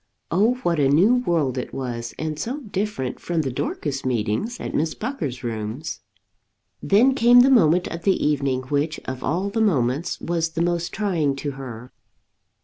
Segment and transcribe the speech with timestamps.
[0.31, 4.73] Oh, what a new world it was, and so different from the Dorcas meetings at
[4.73, 5.99] Miss Pucker's rooms!
[6.81, 10.91] Then came the moment of the evening which, of all the moments, was the most
[10.91, 11.93] trying to her.